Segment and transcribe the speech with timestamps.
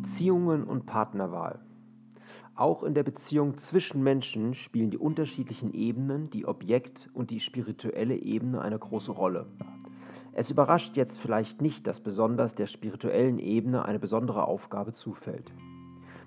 [0.00, 1.58] Beziehungen und Partnerwahl.
[2.54, 8.16] Auch in der Beziehung zwischen Menschen spielen die unterschiedlichen Ebenen, die Objekt- und die spirituelle
[8.16, 9.46] Ebene eine große Rolle.
[10.32, 15.52] Es überrascht jetzt vielleicht nicht, dass besonders der spirituellen Ebene eine besondere Aufgabe zufällt.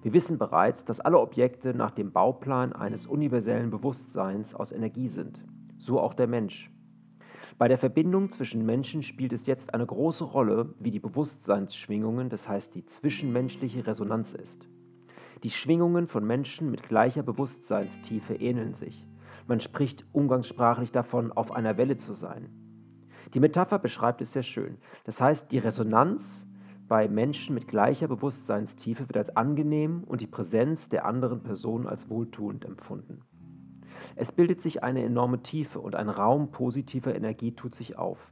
[0.03, 5.39] Wir wissen bereits, dass alle Objekte nach dem Bauplan eines universellen Bewusstseins aus Energie sind,
[5.77, 6.69] so auch der Mensch.
[7.57, 12.47] Bei der Verbindung zwischen Menschen spielt es jetzt eine große Rolle, wie die Bewusstseinsschwingungen, das
[12.47, 14.67] heißt die zwischenmenschliche Resonanz ist.
[15.43, 19.05] Die Schwingungen von Menschen mit gleicher Bewusstseinstiefe ähneln sich.
[19.45, 22.49] Man spricht umgangssprachlich davon, auf einer Welle zu sein.
[23.33, 24.77] Die Metapher beschreibt es sehr schön.
[25.03, 26.47] Das heißt, die Resonanz
[26.87, 32.09] bei Menschen mit gleicher Bewusstseinstiefe wird als angenehm und die Präsenz der anderen Person als
[32.09, 33.21] wohltuend empfunden.
[34.15, 38.31] Es bildet sich eine enorme Tiefe und ein Raum positiver Energie tut sich auf.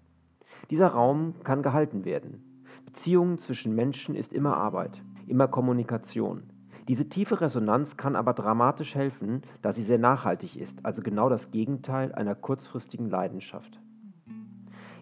[0.70, 2.63] Dieser Raum kann gehalten werden.
[2.85, 6.44] Beziehungen zwischen Menschen ist immer Arbeit, immer Kommunikation.
[6.88, 11.52] Diese tiefe Resonanz kann aber dramatisch helfen, da sie sehr nachhaltig ist, also genau das
[11.52, 13.80] Gegenteil einer kurzfristigen Leidenschaft.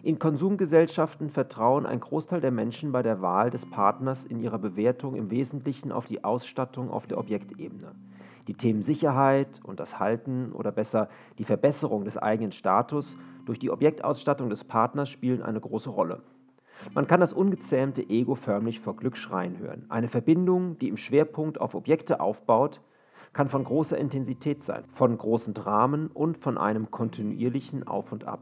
[0.02, 5.14] In Konsumgesellschaften vertrauen ein Großteil der Menschen bei der Wahl des Partners in ihrer Bewertung
[5.14, 7.92] im Wesentlichen auf die Ausstattung auf der Objektebene.
[8.50, 13.70] Die Themen Sicherheit und das Halten oder besser die Verbesserung des eigenen Status durch die
[13.70, 16.20] Objektausstattung des Partners spielen eine große Rolle.
[16.92, 19.86] Man kann das ungezähmte Ego förmlich vor Glück schreien hören.
[19.88, 22.80] Eine Verbindung, die im Schwerpunkt auf Objekte aufbaut,
[23.32, 28.40] kann von großer Intensität sein, von großen Dramen und von einem kontinuierlichen Auf und Ab.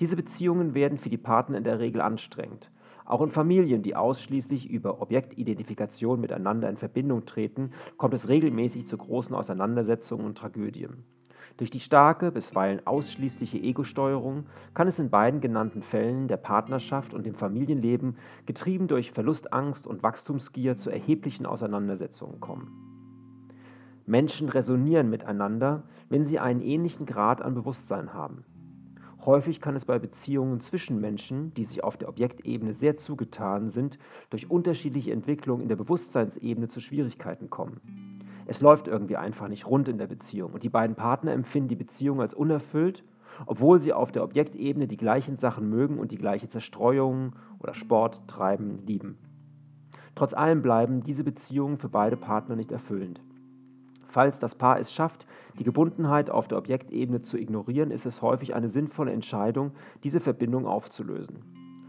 [0.00, 2.70] Diese Beziehungen werden für die Partner in der Regel anstrengend.
[3.10, 8.96] Auch in Familien, die ausschließlich über Objektidentifikation miteinander in Verbindung treten, kommt es regelmäßig zu
[8.96, 11.02] großen Auseinandersetzungen und Tragödien.
[11.56, 17.26] Durch die starke, bisweilen ausschließliche Ego-Steuerung kann es in beiden genannten Fällen der Partnerschaft und
[17.26, 18.16] dem Familienleben,
[18.46, 22.70] getrieben durch Verlustangst und Wachstumsgier, zu erheblichen Auseinandersetzungen kommen.
[24.06, 28.44] Menschen resonieren miteinander, wenn sie einen ähnlichen Grad an Bewusstsein haben.
[29.26, 33.98] Häufig kann es bei Beziehungen zwischen Menschen, die sich auf der Objektebene sehr zugetan sind,
[34.30, 37.80] durch unterschiedliche Entwicklungen in der Bewusstseinsebene zu Schwierigkeiten kommen.
[38.46, 41.76] Es läuft irgendwie einfach nicht rund in der Beziehung und die beiden Partner empfinden die
[41.76, 43.04] Beziehung als unerfüllt,
[43.44, 48.26] obwohl sie auf der Objektebene die gleichen Sachen mögen und die gleiche Zerstreuung oder Sport
[48.26, 49.18] treiben lieben.
[50.14, 53.20] Trotz allem bleiben diese Beziehungen für beide Partner nicht erfüllend.
[54.08, 55.26] Falls das Paar es schafft,
[55.58, 59.72] die Gebundenheit auf der Objektebene zu ignorieren, ist es häufig eine sinnvolle Entscheidung,
[60.04, 61.42] diese Verbindung aufzulösen.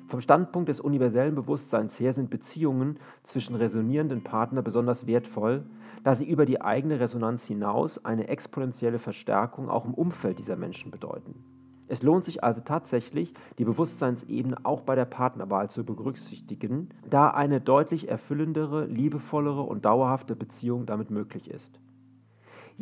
[0.07, 5.63] Vom Standpunkt des universellen Bewusstseins her sind Beziehungen zwischen resonierenden Partnern besonders wertvoll,
[6.03, 10.91] da sie über die eigene Resonanz hinaus eine exponentielle Verstärkung auch im Umfeld dieser Menschen
[10.91, 11.35] bedeuten.
[11.87, 17.59] Es lohnt sich also tatsächlich, die Bewusstseinsebene auch bei der Partnerwahl zu berücksichtigen, da eine
[17.59, 21.79] deutlich erfüllendere, liebevollere und dauerhafte Beziehung damit möglich ist.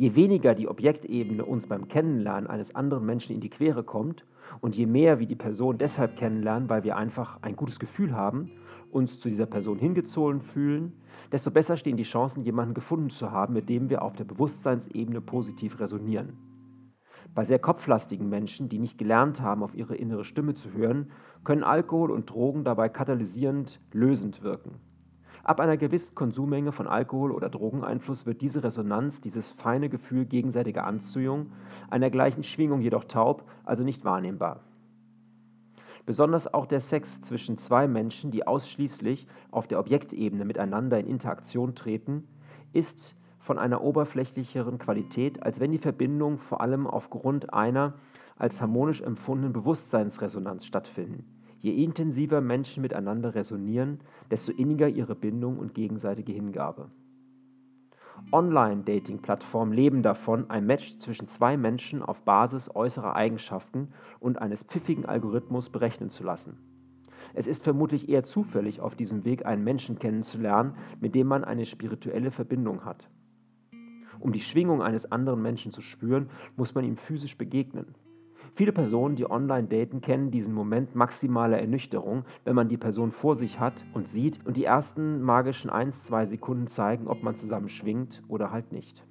[0.00, 4.24] Je weniger die Objektebene uns beim Kennenlernen eines anderen Menschen in die Quere kommt
[4.62, 8.50] und je mehr wir die Person deshalb kennenlernen, weil wir einfach ein gutes Gefühl haben,
[8.90, 10.94] uns zu dieser Person hingezogen fühlen,
[11.32, 15.20] desto besser stehen die Chancen, jemanden gefunden zu haben, mit dem wir auf der Bewusstseinsebene
[15.20, 16.38] positiv resonieren.
[17.34, 21.10] Bei sehr kopflastigen Menschen, die nicht gelernt haben, auf ihre innere Stimme zu hören,
[21.44, 24.80] können Alkohol und Drogen dabei katalysierend, lösend wirken.
[25.42, 30.84] Ab einer gewissen Konsummenge von Alkohol oder Drogeneinfluss wird diese Resonanz, dieses feine Gefühl gegenseitiger
[30.84, 31.52] Anziehung,
[31.88, 34.60] einer gleichen Schwingung jedoch taub, also nicht wahrnehmbar.
[36.04, 41.74] Besonders auch der Sex zwischen zwei Menschen, die ausschließlich auf der Objektebene miteinander in Interaktion
[41.74, 42.26] treten,
[42.72, 47.94] ist von einer oberflächlicheren Qualität, als wenn die Verbindung vor allem aufgrund einer
[48.36, 51.39] als harmonisch empfundenen Bewusstseinsresonanz stattfinden.
[51.60, 54.00] Je intensiver Menschen miteinander resonieren,
[54.30, 56.90] desto inniger ihre Bindung und gegenseitige Hingabe.
[58.32, 63.88] Online-Dating-Plattformen leben davon, ein Match zwischen zwei Menschen auf Basis äußerer Eigenschaften
[64.20, 66.58] und eines pfiffigen Algorithmus berechnen zu lassen.
[67.34, 71.66] Es ist vermutlich eher zufällig, auf diesem Weg einen Menschen kennenzulernen, mit dem man eine
[71.66, 73.08] spirituelle Verbindung hat.
[74.18, 77.94] Um die Schwingung eines anderen Menschen zu spüren, muss man ihm physisch begegnen.
[78.54, 83.36] Viele Personen, die online daten, kennen diesen Moment maximaler Ernüchterung, wenn man die Person vor
[83.36, 87.68] sich hat und sieht und die ersten magischen 1, 2 Sekunden zeigen, ob man zusammen
[87.68, 89.06] schwingt oder halt nicht.